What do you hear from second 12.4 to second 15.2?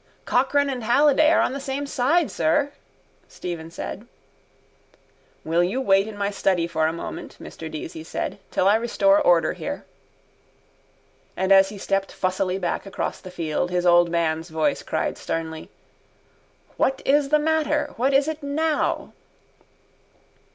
back across the field his old man's voice cried